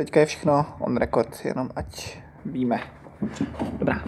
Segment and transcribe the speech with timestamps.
[0.00, 2.80] Teďka je všechno on record, jenom ať víme.
[3.78, 4.04] Dobrá.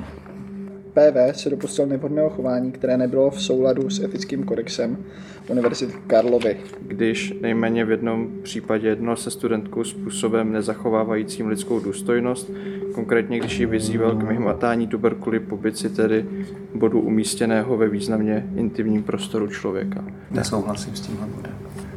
[0.92, 5.04] PV se dopustil nevhodného chování, které nebylo v souladu s etickým kodexem
[5.48, 6.56] Univerzity Karlovy.
[6.80, 12.50] Když nejméně v jednom případě jedno se studentkou způsobem nezachovávajícím lidskou důstojnost,
[12.94, 16.26] konkrétně když ji vyzýval k myhmatání tuberkuly pubici, tedy
[16.74, 20.04] bodu umístěného ve významně intimním prostoru člověka.
[20.30, 21.54] Nesouhlasím s tímhle bodem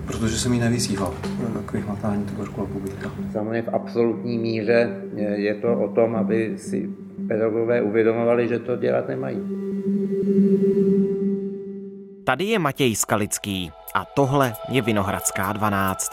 [0.07, 1.13] protože jsem ji nevyzýval
[1.65, 3.11] k vyhmatání tuberkulozy pubica.
[3.31, 5.01] Samozřejmě v absolutní míře
[5.35, 6.89] je to o tom, aby si
[7.27, 9.41] pedagogové uvědomovali, že to dělat nemají.
[12.23, 16.11] Tady je Matěj Skalický a tohle je Vinohradská 12.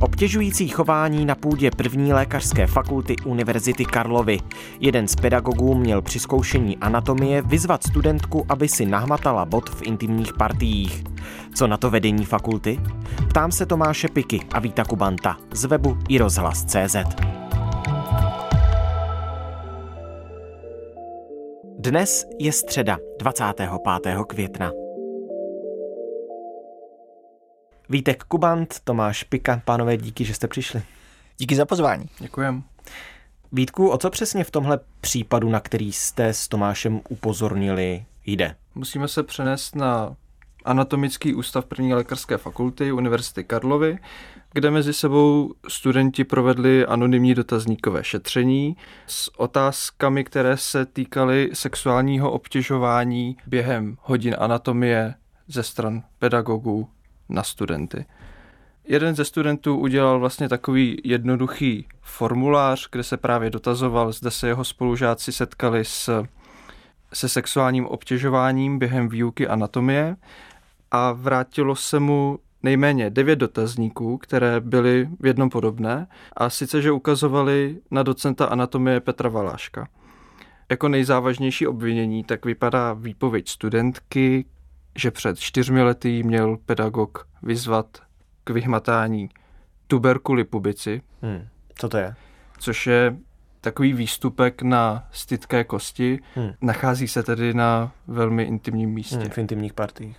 [0.00, 4.38] Obtěžující chování na půdě první lékařské fakulty Univerzity Karlovy.
[4.80, 10.32] Jeden z pedagogů měl při zkoušení anatomie vyzvat studentku, aby si nahmatala bod v intimních
[10.32, 11.04] partiích.
[11.54, 12.80] Co na to vedení fakulty?
[13.28, 16.96] Ptám se Tomáše Piky a Víta Kubanta z webu i rozhlas.cz.
[21.78, 23.70] Dnes je středa 25.
[24.26, 24.87] května.
[27.90, 30.82] Vítek Kubant, Tomáš Pika, pánové, díky, že jste přišli.
[31.38, 32.06] Díky za pozvání.
[32.18, 32.62] Děkujem.
[33.52, 38.54] Vítku, o co přesně v tomhle případu, na který jste s Tomášem upozornili, jde?
[38.74, 40.16] Musíme se přenést na
[40.64, 43.98] Anatomický ústav první lékařské fakulty Univerzity Karlovy,
[44.52, 53.36] kde mezi sebou studenti provedli anonymní dotazníkové šetření s otázkami, které se týkaly sexuálního obtěžování
[53.46, 55.14] během hodin anatomie
[55.46, 56.88] ze stran pedagogů
[57.28, 58.06] na studenty.
[58.84, 64.64] Jeden ze studentů udělal vlastně takový jednoduchý formulář, kde se právě dotazoval, zda se jeho
[64.64, 66.24] spolužáci setkali s,
[67.12, 70.16] se sexuálním obtěžováním během výuky anatomie
[70.90, 76.92] a vrátilo se mu nejméně devět dotazníků, které byly v jednom podobné, a sice, že
[76.92, 79.88] ukazovali na docenta anatomie Petra Valáška.
[80.70, 84.44] Jako nejzávažnější obvinění tak vypadá výpověď studentky,
[84.98, 87.86] že před čtyřmi lety měl pedagog vyzvat
[88.44, 89.28] k vyhmatání
[89.86, 91.02] tuberkuly pubici.
[91.22, 91.46] Hmm.
[91.74, 92.14] Co to je?
[92.58, 93.16] Což je
[93.60, 96.18] takový výstupek na stytké kosti.
[96.34, 96.52] Hmm.
[96.62, 99.16] Nachází se tedy na velmi intimním místě.
[99.16, 100.16] Hmm, v intimních partiích.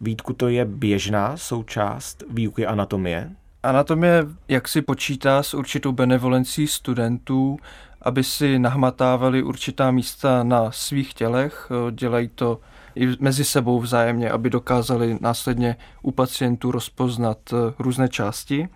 [0.00, 3.30] Vítku, to je běžná součást výuky anatomie?
[3.62, 7.58] Anatomie jak si počítá s určitou benevolencí studentů,
[8.02, 11.70] aby si nahmatávali určitá místa na svých tělech.
[11.90, 12.60] Dělají to
[12.96, 18.68] i mezi sebou vzájemně, aby dokázali následně u pacientů rozpoznat eh, různé části.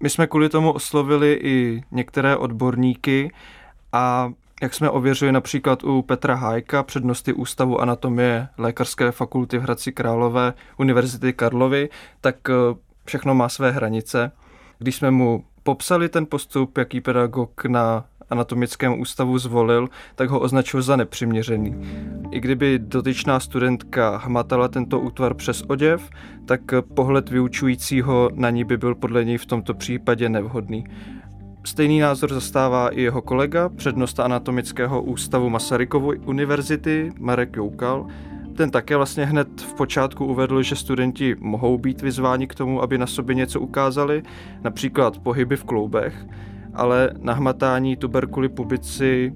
[0.00, 3.32] My jsme kvůli tomu oslovili i některé odborníky
[3.92, 4.32] a
[4.62, 10.52] jak jsme ověřili například u Petra Hájka, přednosti Ústavu anatomie Lékařské fakulty v Hradci Králové
[10.78, 11.88] Univerzity Karlovy,
[12.20, 12.52] tak eh,
[13.04, 14.32] všechno má své hranice.
[14.78, 20.82] Když jsme mu popsali ten postup, jaký pedagog na anatomickém ústavu zvolil, tak ho označil
[20.82, 21.76] za nepřiměřený.
[22.30, 26.10] I kdyby dotyčná studentka hmatala tento útvar přes oděv,
[26.46, 26.60] tak
[26.94, 30.84] pohled vyučujícího na ní by byl podle něj v tomto případě nevhodný.
[31.64, 38.06] Stejný názor zastává i jeho kolega, přednosta anatomického ústavu Masarykovy univerzity Marek Joukal.
[38.56, 42.98] Ten také vlastně hned v počátku uvedl, že studenti mohou být vyzváni k tomu, aby
[42.98, 44.22] na sobě něco ukázali,
[44.64, 46.26] například pohyby v kloubech,
[46.76, 49.32] ale nahmatání tuberkuly pubici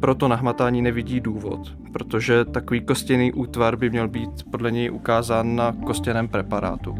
[0.00, 5.72] proto nahmatání nevidí důvod, protože takový kostěný útvar by měl být podle něj ukázán na
[5.72, 6.94] kostěném preparátu.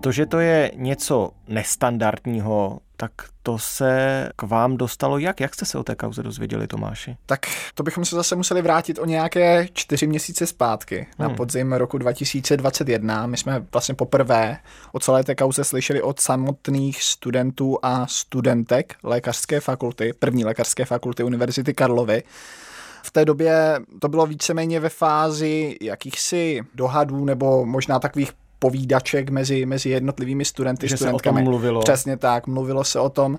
[0.00, 3.12] To, že to je něco nestandardního, tak
[3.42, 5.40] to se k vám dostalo jak?
[5.40, 7.16] Jak jste se o té kauze dozvěděli, Tomáši?
[7.26, 11.28] Tak to bychom se zase museli vrátit o nějaké čtyři měsíce zpátky, hmm.
[11.28, 13.26] na podzim roku 2021.
[13.26, 14.58] My jsme vlastně poprvé
[14.92, 21.22] o celé té kauze slyšeli od samotných studentů a studentek lékařské fakulty, první lékařské fakulty
[21.22, 22.22] Univerzity Karlovy.
[23.02, 29.66] V té době to bylo víceméně ve fázi jakýchsi dohadů nebo možná takových povídaček mezi,
[29.66, 31.36] mezi jednotlivými studenty, že studentkami.
[31.36, 31.80] Se o tom mluvilo.
[31.80, 33.38] Přesně tak, mluvilo se o tom.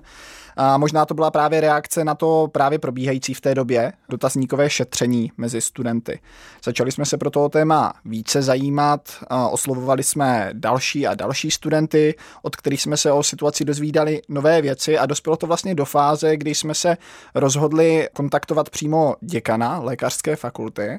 [0.56, 5.32] A možná to byla právě reakce na to právě probíhající v té době dotazníkové šetření
[5.36, 6.20] mezi studenty.
[6.64, 12.56] Začali jsme se pro toho téma více zajímat, oslovovali jsme další a další studenty, od
[12.56, 16.54] kterých jsme se o situaci dozvídali nové věci a dospělo to vlastně do fáze, kdy
[16.54, 16.96] jsme se
[17.34, 20.98] rozhodli kontaktovat přímo děkana lékařské fakulty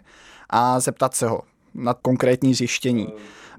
[0.50, 1.42] a zeptat se ho
[1.74, 3.08] na konkrétní zjištění.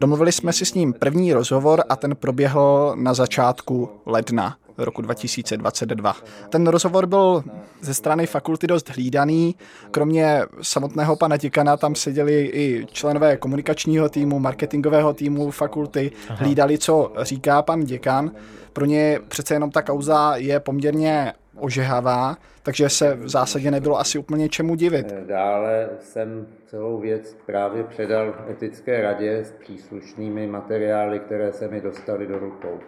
[0.01, 6.17] Domluvili jsme si s ním první rozhovor a ten proběhl na začátku ledna roku 2022.
[6.49, 7.45] Ten rozhovor byl
[7.81, 9.55] ze strany fakulty dost hlídaný.
[9.91, 17.13] Kromě samotného pana děkana tam seděli i členové komunikačního týmu, marketingového týmu fakulty, hlídali, co
[17.21, 18.31] říká pan děkan.
[18.73, 24.19] Pro ně přece jenom ta kauza je poměrně ožehavá, takže se v zásadě nebylo asi
[24.19, 25.13] úplně čemu divit.
[25.27, 32.27] Dále jsem celou věc právě předal etické radě s příslušnými materiály, které se mi dostaly
[32.27, 32.81] do rukou.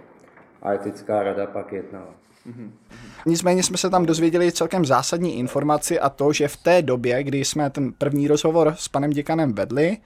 [0.62, 2.14] A etická rada pak jednala.
[3.26, 7.44] Nicméně jsme se tam dozvěděli celkem zásadní informaci a to, že v té době, kdy
[7.44, 9.96] jsme ten první rozhovor s panem děkanem vedli,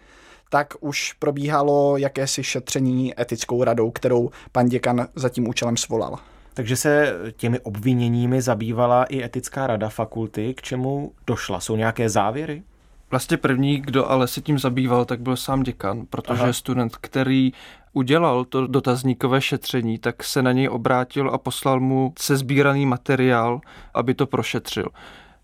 [0.50, 6.18] tak už probíhalo jakési šetření etickou radou, kterou pan děkan za tím účelem svolal.
[6.60, 10.54] Takže se těmi obviněními zabývala i etická rada fakulty.
[10.54, 11.60] K čemu došla?
[11.60, 12.62] Jsou nějaké závěry?
[13.10, 16.52] Vlastně první, kdo ale se tím zabýval, tak byl sám děkan, protože Aha.
[16.52, 17.52] student, který
[17.92, 23.60] udělal to dotazníkové šetření, tak se na něj obrátil a poslal mu sezbíraný materiál,
[23.94, 24.88] aby to prošetřil.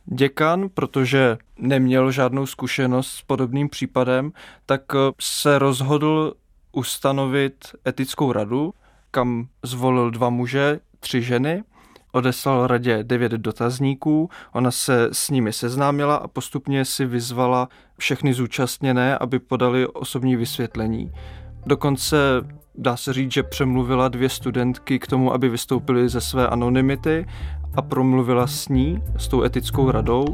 [0.05, 4.33] Děkan, protože neměl žádnou zkušenost s podobným případem,
[4.67, 4.83] tak
[5.21, 6.35] se rozhodl
[6.73, 7.55] ustanovit
[7.87, 8.75] etickou radu,
[9.11, 11.63] kam zvolil dva muže, tři ženy,
[12.13, 19.19] odeslal radě devět dotazníků, ona se s nimi seznámila a postupně si vyzvala všechny zúčastněné,
[19.19, 21.13] aby podali osobní vysvětlení.
[21.67, 22.17] Dokonce
[22.75, 27.27] dá se říct, že přemluvila dvě studentky k tomu, aby vystoupily ze své anonymity
[27.75, 30.25] a promluvila s ní, s tou etickou radou.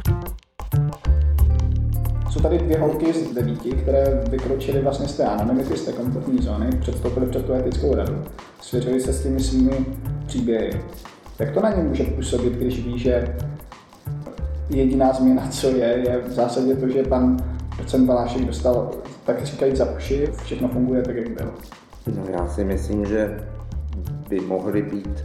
[2.30, 6.42] Jsou tady dvě holky z devíti, které vykročily vlastně z té anonymity, z té komfortní
[6.42, 8.24] zóny, předstoupily před tu etickou radu,
[8.60, 9.86] svěřili se s těmi svými
[10.32, 10.80] příběhy.
[11.38, 13.36] Jak to na ně může působit, když ví, že
[14.70, 17.36] jediná změna, co je, je v zásadě to, že pan
[17.78, 18.90] docent Valášek dostal,
[19.26, 21.52] tak říkají, za uši, všechno funguje tak, jak bylo.
[22.16, 23.40] No já si myslím, že
[24.28, 25.24] by mohli být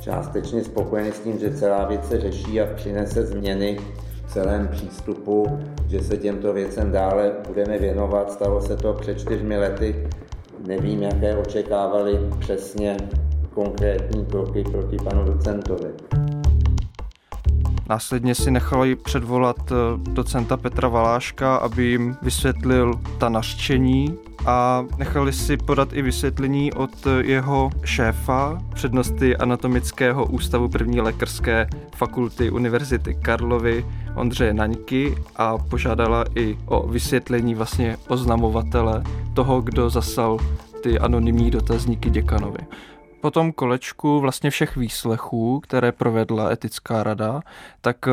[0.00, 3.78] částečně spokojeni s tím, že celá věc se řeší a přinese změny
[4.26, 5.58] v celém přístupu,
[5.88, 8.32] že se těmto věcem dále budeme věnovat.
[8.32, 10.08] Stalo se to před čtyřmi lety.
[10.66, 12.96] Nevím, jaké očekávali přesně
[13.64, 15.90] konkrétní kroky proti panu docentovi.
[17.88, 19.74] Následně si nechali předvolat eh,
[20.12, 26.90] docenta Petra Valáška, aby jim vysvětlil ta nařčení a nechali si podat i vysvětlení od
[27.20, 31.66] jeho šéfa, přednosty Anatomického ústavu první lékařské
[31.96, 39.02] fakulty Univerzity Karlovy, Ondřeje Naňky a požádala i o vysvětlení vlastně oznamovatele
[39.34, 40.38] toho, kdo zasal
[40.82, 42.58] ty anonymní dotazníky děkanovi.
[43.20, 47.40] Po tom kolečku vlastně všech výslechů, které provedla etická rada,
[47.80, 48.12] tak eh,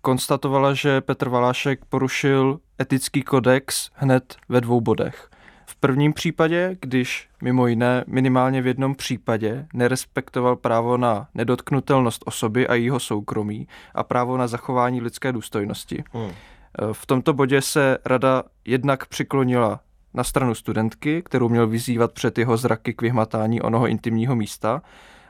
[0.00, 5.28] konstatovala, že Petr Valášek porušil etický kodex hned ve dvou bodech.
[5.66, 12.68] V prvním případě, když mimo jiné minimálně v jednom případě nerespektoval právo na nedotknutelnost osoby
[12.68, 16.04] a jeho soukromí a právo na zachování lidské důstojnosti.
[16.12, 16.30] Hmm.
[16.92, 19.80] V tomto bodě se rada jednak přiklonila
[20.14, 24.82] na stranu studentky, kterou měl vyzývat před jeho zraky k vyhmatání onoho intimního místa,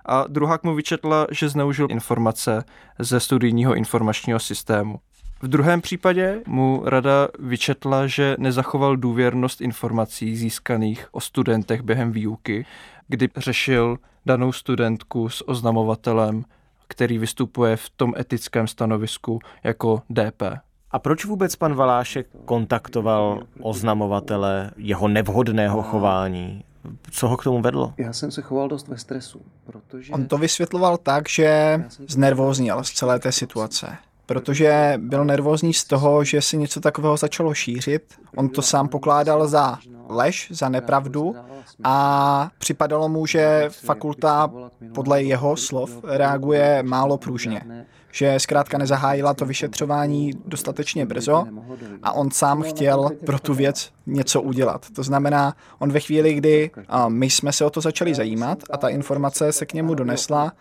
[0.06, 2.64] a druhá mu vyčetla, že zneužil informace
[2.99, 5.00] ze studijního informačního systému.
[5.43, 12.67] V druhém případě mu rada vyčetla, že nezachoval důvěrnost informací získaných o studentech během výuky,
[13.08, 16.44] kdy řešil danou studentku s oznamovatelem,
[16.88, 20.43] který vystupuje v tom etickém stanovisku jako DP.
[20.93, 26.65] A proč vůbec pan Valášek kontaktoval oznamovatele jeho nevhodného chování?
[27.11, 27.94] Co ho k tomu vedlo?
[27.99, 30.13] Já jsem se choval dost ve stresu, protože...
[30.13, 33.96] On to vysvětloval tak, že znervózněl z celé té situace
[34.27, 38.03] protože byl nervózní z toho, že si něco takového začalo šířit.
[38.37, 41.37] On to sám pokládal za lež, za nepravdu
[41.84, 44.51] a připadalo mu, že fakulta
[44.94, 47.63] podle jeho slov reaguje málo pružně
[48.12, 51.44] že zkrátka nezahájila to vyšetřování dostatečně brzo
[52.02, 54.86] a on sám chtěl pro tu věc něco udělat.
[54.94, 56.70] To znamená, on ve chvíli, kdy
[57.08, 60.52] my jsme se o to začali zajímat a ta informace se k němu donesla,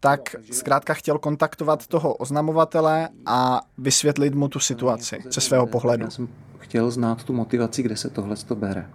[0.00, 6.04] tak zkrátka chtěl kontaktovat toho oznamovatele a vysvětlit mu tu situaci ze svého pohledu.
[6.04, 8.86] Já jsem chtěl znát tu motivaci, kde se tohle to bere.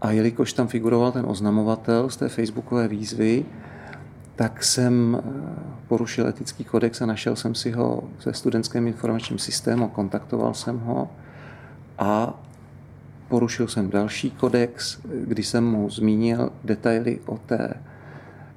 [0.00, 3.44] A jelikož tam figuroval ten oznamovatel z té facebookové výzvy,
[4.40, 5.52] tak jsem eh,
[5.88, 11.10] porušil etický kodex a našel jsem si ho ve studentském informačním systému, kontaktoval jsem ho
[11.98, 12.40] a
[13.28, 17.74] porušil jsem další kodex, kdy jsem mu zmínil detaily o té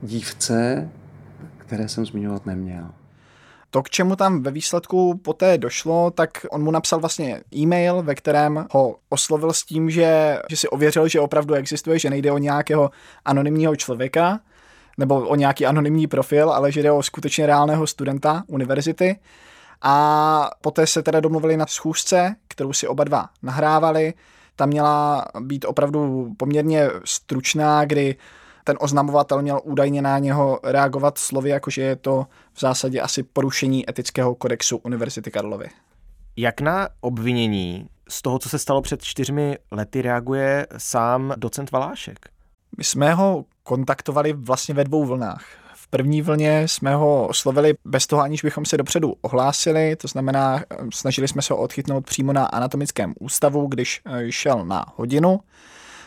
[0.01, 0.89] dívce,
[1.57, 2.89] které jsem zmiňovat neměl.
[3.69, 8.15] To, k čemu tam ve výsledku poté došlo, tak on mu napsal vlastně e-mail, ve
[8.15, 12.37] kterém ho oslovil s tím, že, že si ověřil, že opravdu existuje, že nejde o
[12.37, 12.91] nějakého
[13.25, 14.39] anonymního člověka
[14.97, 19.19] nebo o nějaký anonymní profil, ale že jde o skutečně reálného studenta univerzity.
[19.81, 24.13] A poté se teda domluvili na schůzce, kterou si oba dva nahrávali.
[24.55, 28.15] Ta měla být opravdu poměrně stručná, kdy
[28.63, 33.89] ten oznamovatel měl údajně na něho reagovat slovy, jakože je to v zásadě asi porušení
[33.89, 35.65] etického kodexu Univerzity Karlovy.
[36.35, 42.19] Jak na obvinění z toho, co se stalo před čtyřmi lety, reaguje sám docent Valášek?
[42.77, 45.45] My jsme ho kontaktovali vlastně ve dvou vlnách.
[45.75, 50.63] V první vlně jsme ho oslovili bez toho, aniž bychom se dopředu ohlásili, to znamená,
[50.93, 55.39] snažili jsme se ho odchytnout přímo na anatomickém ústavu, když eh, šel na hodinu.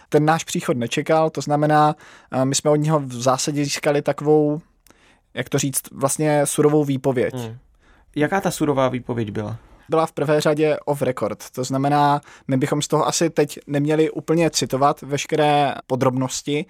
[0.09, 1.97] Ten náš příchod nečekal, to znamená,
[2.33, 4.61] eh, my jsme od něho v zásadě získali takovou,
[5.35, 7.35] jak to říct, vlastně surovou výpověď.
[7.35, 7.59] Hmm.
[8.17, 9.57] Jaká ta surová výpověď byla?
[9.89, 11.51] Byla v prvé řadě off record.
[11.51, 16.67] To znamená, my bychom z toho asi teď neměli úplně citovat veškeré podrobnosti.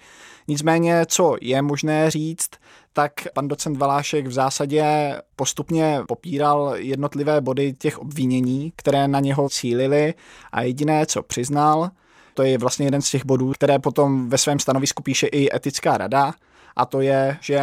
[0.47, 2.49] Nicméně, co je možné říct,
[2.93, 9.49] tak pan docent Valášek v zásadě postupně popíral jednotlivé body těch obvinění, které na něho
[9.49, 10.13] cílily
[10.51, 11.89] a jediné, co přiznal,
[12.33, 15.97] to je vlastně jeden z těch bodů, které potom ve svém stanovisku píše i etická
[15.97, 16.33] rada,
[16.75, 17.61] a to je, že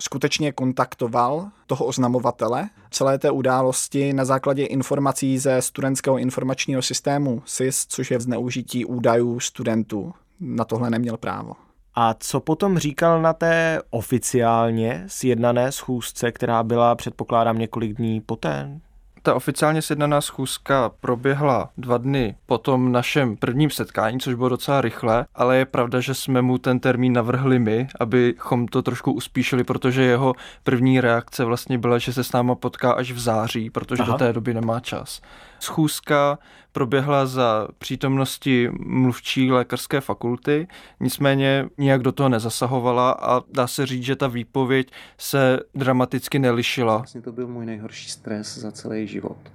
[0.00, 7.86] skutečně kontaktoval toho oznamovatele celé té události na základě informací ze studentského informačního systému SIS,
[7.86, 10.12] což je zneužití údajů studentů.
[10.40, 11.52] Na tohle neměl právo.
[11.94, 18.80] A co potom říkal na té oficiálně sjednané schůzce, která byla, předpokládám, několik dní poté?
[19.24, 24.80] Ta oficiálně sjednaná schůzka proběhla dva dny po tom našem prvním setkání, což bylo docela
[24.80, 29.64] rychle, ale je pravda, že jsme mu ten termín navrhli my, abychom to trošku uspíšili,
[29.64, 34.02] protože jeho první reakce vlastně byla, že se s náma potká až v září, protože
[34.02, 34.12] Aha.
[34.12, 35.20] do té doby nemá čas.
[35.60, 36.38] Schůzka
[36.72, 40.68] proběhla za přítomnosti mluvčí lékařské fakulty,
[41.00, 46.96] nicméně nijak do toho nezasahovala a dá se říct, že ta výpověď se dramaticky nelišila.
[46.96, 49.52] Vlastně to byl můj nejhorší stres za celý život.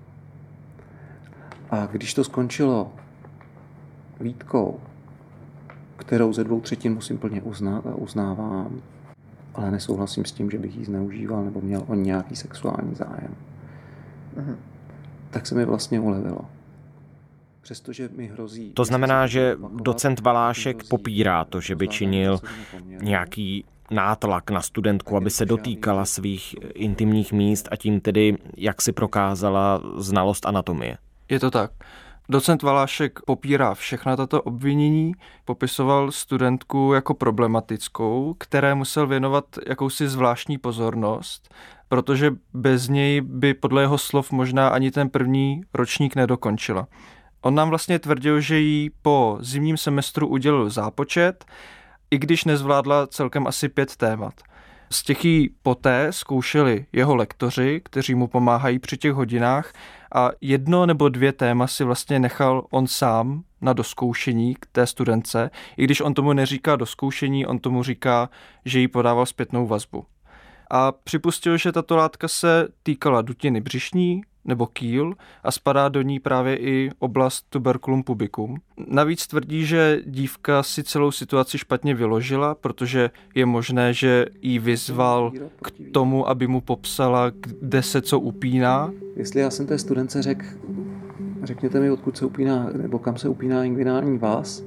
[1.69, 2.93] A když to skončilo
[4.19, 4.79] výtkou,
[5.97, 8.81] kterou ze dvou třetin musím plně uznat a uznávám,
[9.53, 13.36] ale nesouhlasím s tím, že bych ji zneužíval nebo měl o nějaký sexuální zájem.
[14.36, 14.57] Mhm
[15.38, 16.39] tak se mi vlastně ulevilo.
[17.67, 18.71] Přestože mi hrozí...
[18.74, 22.39] To znamená, že docent Valášek popírá to, že by činil
[23.01, 28.91] nějaký nátlak na studentku, aby se dotýkala svých intimních míst a tím tedy, jak si
[28.91, 30.97] prokázala znalost anatomie.
[31.29, 31.71] Je to tak.
[32.29, 35.12] Docent Valášek popírá všechna tato obvinění,
[35.45, 41.53] popisoval studentku jako problematickou, které musel věnovat jakousi zvláštní pozornost
[41.89, 46.88] protože bez něj by podle jeho slov možná ani ten první ročník nedokončila.
[47.41, 51.46] On nám vlastně tvrdil, že jí po zimním semestru udělil zápočet,
[52.12, 54.34] i když nezvládla celkem asi pět témat.
[54.89, 59.74] Z těch jí poté zkoušeli jeho lektoři, kteří mu pomáhají při těch hodinách
[60.15, 65.50] a jedno nebo dvě téma si vlastně nechal on sám na doskoušení k té studence,
[65.77, 68.29] i když on tomu neříká doskoušení, on tomu říká,
[68.65, 70.06] že jí podával zpětnou vazbu
[70.71, 76.19] a připustil, že tato látka se týkala dutiny břišní nebo kýl a spadá do ní
[76.19, 78.57] právě i oblast tuberculum pubicum.
[78.88, 85.31] Navíc tvrdí, že dívka si celou situaci špatně vyložila, protože je možné, že jí vyzval
[85.62, 88.91] k tomu, aby mu popsala, kde se co upíná.
[89.15, 90.45] Jestli já jsem té studence řekl,
[91.43, 94.63] řekněte mi, odkud se upíná, nebo kam se upíná inguinální vás,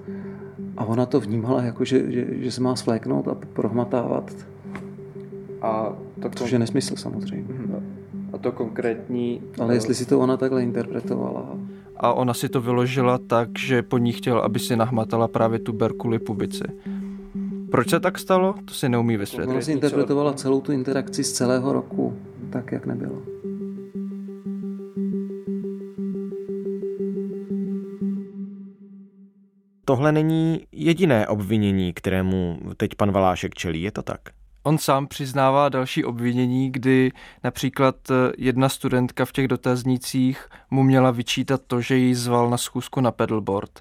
[0.77, 4.33] a ona to vnímala jako, že, že, že se má svléknout a prohmatávat
[5.63, 7.55] a to Což je nesmysl samozřejmě.
[7.55, 7.97] Mhm.
[8.33, 9.43] A to konkrétní...
[9.61, 11.59] Ale jestli si to ona takhle interpretovala.
[11.97, 16.19] A ona si to vyložila tak, že po ní chtěl, aby si nahmatala právě tuberkuly
[16.19, 16.65] pubici.
[17.71, 18.55] Proč se tak stalo?
[18.65, 19.53] To si neumí vysvětlit.
[19.53, 22.17] Ona si interpretovala celou tu interakci z celého roku
[22.51, 23.23] tak, jak nebylo.
[29.85, 34.21] Tohle není jediné obvinění, kterému teď pan Valášek čelí, je to tak?
[34.63, 37.13] On sám přiznává další obvinění, kdy
[37.45, 42.57] například eh, jedna studentka v těch dotaznících mu měla vyčítat to, že ji zval na
[42.57, 43.81] schůzku na pedalboard.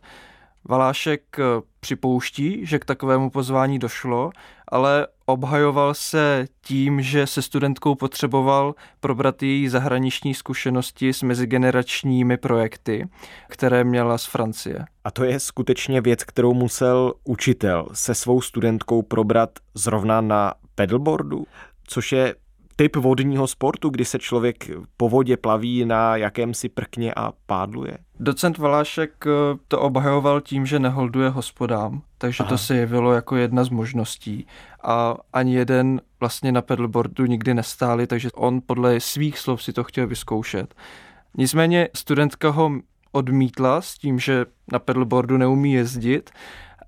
[0.66, 1.44] Valášek eh,
[1.80, 4.32] připouští, že k takovému pozvání došlo,
[4.68, 13.08] ale obhajoval se tím, že se studentkou potřeboval probrat její zahraniční zkušenosti s mezigeneračními projekty,
[13.48, 14.86] které měla z Francie.
[15.04, 21.46] A to je skutečně věc, kterou musel učitel se svou studentkou probrat zrovna na pedalboardu,
[21.88, 22.36] což je
[22.80, 27.98] typ vodního sportu, kdy se člověk po vodě plaví na jakémsi prkně a pádluje?
[28.20, 32.50] Docent Valášek eh, to obhajoval tím, že neholduje hospodám, takže Aha.
[32.50, 34.48] to se jevilo jako jedna z možností.
[34.84, 39.84] A ani jeden vlastně na pedalboardu nikdy nestáli, takže on podle svých slov si to
[39.84, 40.76] chtěl vyzkoušet.
[41.38, 42.72] Nicméně studentka ho
[43.12, 46.32] odmítla s tím, že na pedalboardu neumí jezdit.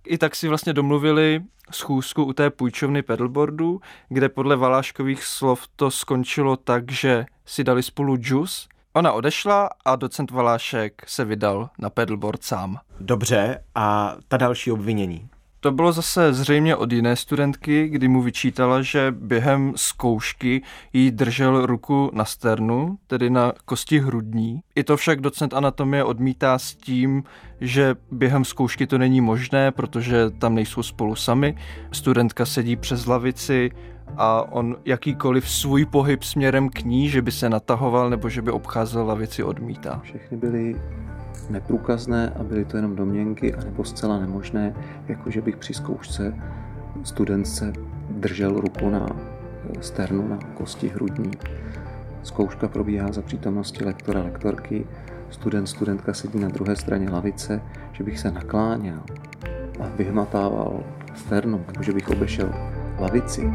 [0.05, 1.41] I tak si vlastně domluvili
[1.72, 7.84] schůzku u té půjčovny pedalboardu, kde podle Valáškových slov to skončilo tak, že si dali
[7.84, 8.67] spolu džus.
[8.93, 12.79] Ona odešla a docent Valášek se vydal na pedalboard sám.
[13.00, 15.29] Dobře, a ta další obvinění?
[15.63, 20.61] To bylo zase zřejmě od jiné studentky, kdy mu vyčítala, že během zkoušky
[20.93, 24.61] jí držel ruku na sternu, tedy na kosti hrudní.
[24.75, 27.23] I to však docent anatomie odmítá s tím,
[27.59, 31.57] že během zkoušky to není možné, protože tam nejsou spolu sami.
[31.91, 33.71] Studentka sedí přes lavici
[34.17, 38.51] a on jakýkoliv svůj pohyb směrem k ní, že by se natahoval nebo že by
[38.51, 39.99] obcházel lavici, odmítá.
[40.03, 40.75] Všechny byly
[41.51, 44.74] neprůkazné a byly to jenom domněnky, anebo zcela nemožné,
[45.08, 46.34] jako že bych při zkoušce
[47.03, 47.74] studentce
[48.10, 49.05] držel ruku na
[49.81, 51.31] sternu, na kosti hrudní.
[52.24, 54.86] Zkouška probíhá za přítomnosti lektora, lektorky,
[55.29, 59.00] student, studentka sedí na druhé straně lavice, že bych se nakláněl
[59.79, 60.84] a vyhmatával
[61.15, 62.53] sternu, nebo že bych obešel
[63.00, 63.51] lavici,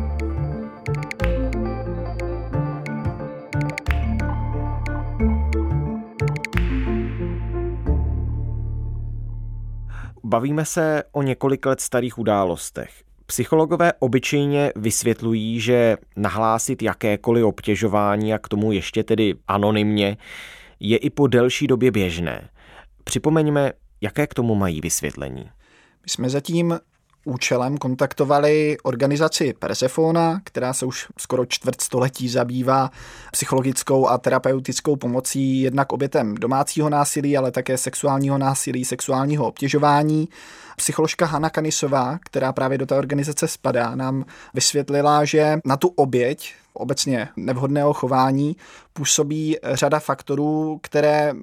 [10.29, 12.91] Bavíme se o několik let starých událostech.
[13.27, 20.17] Psychologové obyčejně vysvětlují, že nahlásit jakékoliv obtěžování a k tomu ještě tedy anonymně
[20.81, 22.49] je i po delší době běžné.
[23.05, 25.45] Připomeňme, jaké k tomu mají vysvětlení.
[26.03, 26.79] My jsme zatím
[27.27, 32.91] účelem kontaktovali organizaci Persefona, která se už skoro čtvrt století zabývá
[33.33, 40.29] psychologickou a terapeutickou pomocí jednak obětem domácího násilí, ale také sexuálního násilí, sexuálního obtěžování.
[40.77, 46.55] Psycholožka Hanna Kanisová, která právě do té organizace spadá, nám vysvětlila, že na tu oběť
[46.73, 48.57] obecně nevhodného chování
[48.93, 51.35] působí řada faktorů, které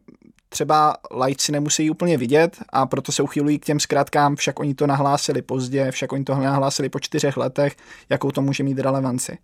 [0.54, 4.88] třeba lajci nemusí úplně vidět a proto se uchylují k těm zkrátkám, však oni to
[4.88, 7.76] nahlásili pozdě, však oni to nahlásili po čtyřech letech,
[8.10, 9.38] jakou to může mít relevanci.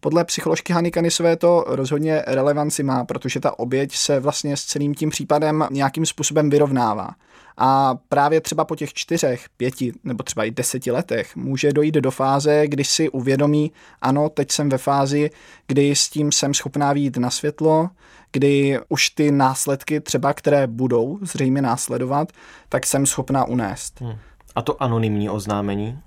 [0.00, 4.94] Podle psycholožky Hany Kanisové to rozhodně relevanci má, protože ta oběť se vlastně s celým
[4.94, 7.10] tím případem nějakým způsobem vyrovnává.
[7.56, 12.10] A právě třeba po těch čtyřech, pěti nebo třeba i deseti letech může dojít do
[12.10, 15.30] fáze, kdy si uvědomí, ano, teď jsem ve fázi,
[15.66, 17.90] kdy s tím jsem schopná výjít na světlo,
[18.32, 22.32] kdy už ty následky třeba, které budou zřejmě následovat,
[22.68, 24.00] tak jsem schopná unést.
[24.00, 24.18] Hmm.
[24.54, 25.98] A to anonymní oznámení?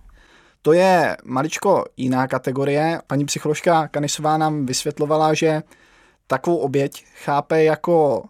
[0.62, 3.02] To je maličko jiná kategorie.
[3.08, 5.64] Paní psycholožka Kanisová nám vysvětlovala, že
[6.28, 8.24] takovou oběť chápe jako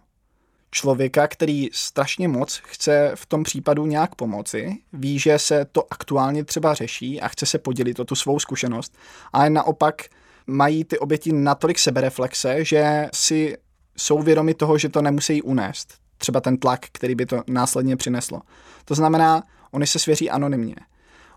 [0.70, 6.44] člověka, který strašně moc chce v tom případu nějak pomoci, ví, že se to aktuálně
[6.44, 8.96] třeba řeší a chce se podělit o tu svou zkušenost,
[9.32, 10.02] ale naopak
[10.46, 13.56] mají ty oběti natolik sebereflexe, že si
[13.96, 15.94] jsou vědomi toho, že to nemusí unést.
[16.18, 18.40] Třeba ten tlak, který by to následně přineslo.
[18.84, 20.76] To znamená, oni se svěří anonymně.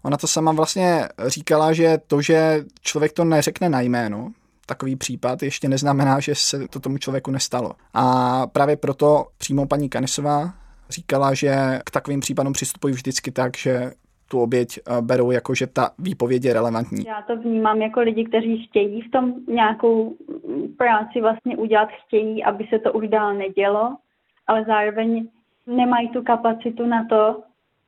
[0.06, 4.32] Ona to sama vlastně říkala, že to, že člověk to neřekne na jméno,
[4.66, 7.72] takový případ ještě neznamená, že se to tomu člověku nestalo.
[7.94, 8.04] A
[8.48, 10.54] právě proto přímo paní Kanisová
[10.90, 13.92] říkala, že k takovým případům přistupují vždycky tak, že
[14.30, 17.06] tu oběť eh, berou jako, že ta výpověď je relevantní.
[17.06, 20.16] Já to vnímám jako lidi, kteří chtějí v tom nějakou
[20.78, 23.98] práci vlastně udělat, chtějí, aby se to už dál nedělo,
[24.48, 25.28] ale zároveň
[25.68, 27.44] nemají tu kapacitu na to,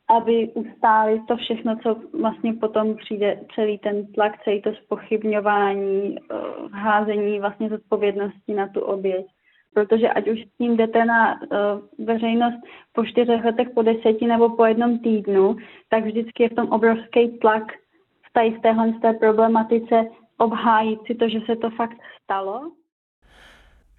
[0.10, 6.36] aby ustáli to všechno, co vlastně potom přijde, celý ten tlak, celý to spochybňování, eh,
[6.72, 9.26] házení vlastně zodpovědnosti na tu oběť.
[9.74, 11.48] Protože ať už s tím jdete na uh,
[12.06, 12.60] veřejnost
[12.94, 15.56] po čtyřech letech, po deseti nebo po jednom týdnu,
[15.90, 17.64] tak vždycky je v tom obrovský tlak
[18.22, 20.06] v, tady, v téhle té problematice
[20.38, 22.72] obhájit si to, že se to fakt stalo.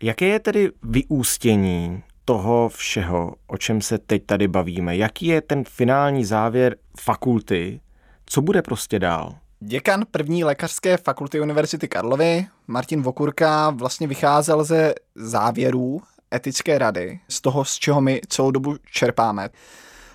[0.02, 4.96] Jaké je tedy vyústění toho všeho, o čem se teď tady bavíme?
[4.96, 7.80] Jaký je ten finální závěr fakulty?
[8.26, 9.34] Co bude prostě dál?
[9.60, 16.00] Děkan první lékařské fakulty Univerzity Karlovy, Martin Vokurka, vlastně vycházel ze závěrů
[16.34, 19.48] etické rady, z toho, z čeho my celou dobu čerpáme.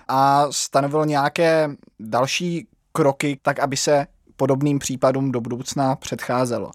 [0.08, 6.70] A stanovil nějaké další kroky, tak aby se podobným případům do budoucna předcházelo.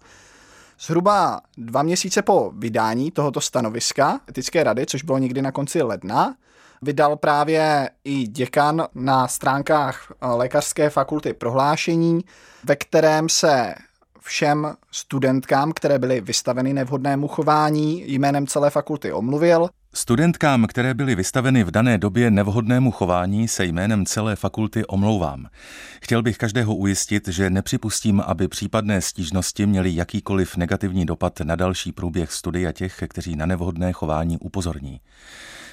[0.82, 6.34] Zhruba dva měsíce po vydání tohoto stanoviska etické rady, což bylo někdy na konci ledna,
[6.82, 12.20] vydal právě i děkan na stránkách lékařské fakulty prohlášení,
[12.64, 13.74] ve kterém se
[14.20, 19.68] všem studentkám, které byly vystaveny nevhodnému chování, jménem celé fakulty omluvil.
[19.94, 25.46] Studentkám, které byly vystaveny v dané době nevhodnému chování, se jménem celé fakulty omlouvám.
[26.02, 31.92] Chtěl bych každého ujistit, že nepřipustím, aby případné stížnosti měly jakýkoliv negativní dopad na další
[31.92, 35.00] průběh studia těch, kteří na nevhodné chování upozorní.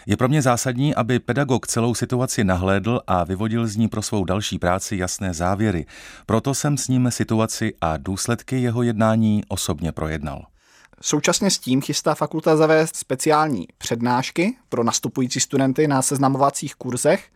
[0.06, 4.25] Je pro mě zásadní, aby pedagog celou situaci nahlédl a vyvodil z ní pro svou
[4.25, 5.86] další práci jasné závěry.
[6.25, 10.45] Proto jsem s ním situaci a důsledky jeho jednání osobně projednal.
[11.01, 17.29] Současně s tím chystá fakulta zavést speciální přednášky pro nastupující studenty na seznamovacích kurzech.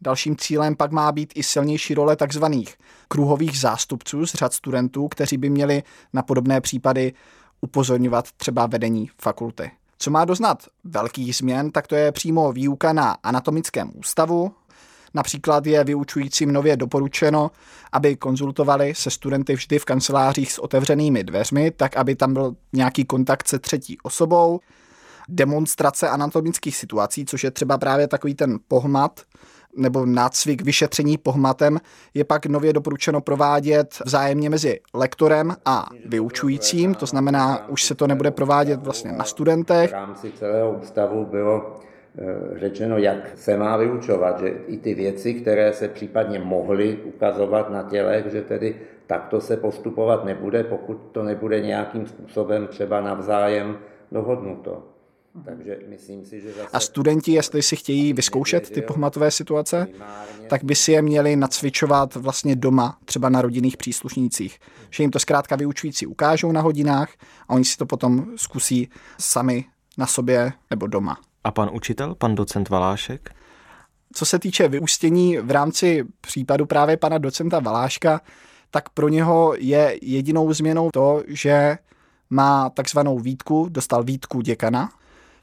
[0.00, 2.44] Dalším cílem pak má být i silnější role tzv.
[3.08, 7.12] kruhových zástupců z řad studentů, kteří by měli na podobné případy
[7.60, 9.70] upozorňovat třeba vedení fakulty.
[9.98, 14.54] Co má doznat velkých změn, tak to je přímo výuka na anatomickém ústavu.
[15.14, 17.50] Například je vyučujícím nově doporučeno,
[17.92, 23.04] aby konzultovali se studenty vždy v kancelářích s otevřenými dveřmi, tak aby tam byl nějaký
[23.04, 24.60] kontakt se třetí osobou.
[25.28, 29.20] Demonstrace anatomických situací, což je třeba právě takový ten pohmat,
[29.76, 31.80] nebo nácvik vyšetření pohmatem
[32.14, 38.06] je pak nově doporučeno provádět vzájemně mezi lektorem a vyučujícím, to znamená, už se to
[38.06, 39.90] nebude provádět vlastně na studentech.
[39.90, 41.80] V rámci celého ústavu bylo
[42.56, 47.82] řečeno, jak se má vyučovat, že i ty věci, které se případně mohly ukazovat na
[47.82, 53.78] tělech, že tedy takto se postupovat nebude, pokud to nebude nějakým způsobem třeba navzájem
[54.12, 54.82] dohodnuto.
[55.44, 56.68] Takže myslím si, že zase...
[56.72, 59.86] A studenti, jestli si chtějí vyzkoušet ty pohmatové situace,
[60.48, 64.58] tak by si je měli nacvičovat vlastně doma, třeba na rodinných příslušnících.
[64.90, 67.08] Že jim to zkrátka vyučující ukážou na hodinách
[67.48, 69.64] a oni si to potom zkusí sami
[69.98, 71.18] na sobě nebo doma.
[71.44, 73.30] A pan učitel, pan docent Valášek?
[74.12, 78.20] Co se týče vyústění v rámci případu právě pana docenta Valáška,
[78.70, 81.78] tak pro něho je jedinou změnou to, že
[82.30, 84.90] má takzvanou výtku, dostal výtku děkana,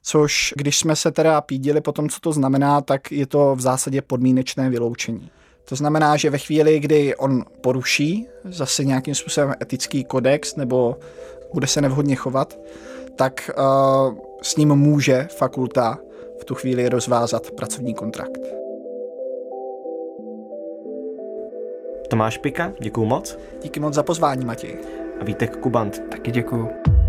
[0.04, 3.62] což když jsme se teda pídili po tom, co to znamená, tak je to v
[3.62, 5.32] zásadě podmínečné vyloučení.
[5.66, 11.00] To znamená, že ve chvíli, kdy on poruší zase nějakým způsobem etický kodex nebo
[11.54, 12.60] bude se nevhodně chovat,
[13.16, 15.99] tak uh, s ním může fakulta
[16.39, 18.41] v tu chvíli rozvázat pracovní kontrakt.
[22.10, 23.38] Tomáš Pika, děkuji moc.
[23.62, 24.77] Díky moc za pozvání, Matěj.
[25.19, 26.04] A Vítek Kubant.
[26.12, 27.01] Taky děkuji.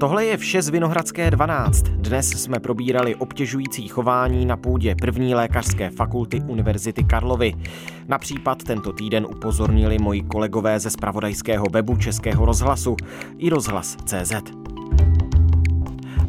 [0.00, 1.82] Tohle je vše z Vinohradské 12.
[1.82, 7.54] Dnes jsme probírali obtěžující chování na půdě první lékařské fakulty Univerzity Karlovy.
[8.08, 12.96] Na případ tento týden upozornili moji kolegové ze spravodajského webu Českého rozhlasu
[13.38, 14.32] i rozhlas.cz.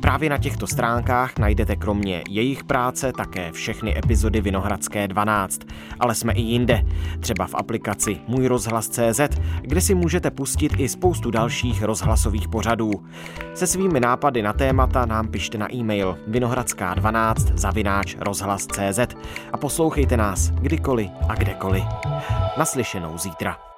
[0.02, 5.62] Právě na těchto stránkách najdete kromě jejich práce také všechny epizody Vinohradské 12,
[6.00, 6.86] ale jsme i jinde,
[7.20, 9.20] třeba v aplikaci Můj rozhlas.cz,
[9.62, 12.92] kde si můžete pustit i spoustu dalších rozhlasových pořadů.
[13.54, 19.00] Se svými nápady na témata nám pište na e-mail vinohradská12 zavináč rozhlas.cz
[19.54, 21.84] a poslouchejte nás kdykoliv a kdekoliv.
[22.58, 23.69] Naslyšenou zítra.